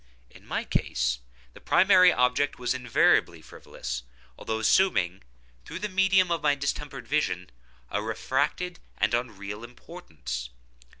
[0.31, 1.19] In my case,
[1.53, 4.01] the primary object was invariably frivolous,
[4.35, 5.21] although assuming,
[5.63, 7.51] through the medium of my distempered vision,
[7.91, 10.49] a refracted and unreal importance.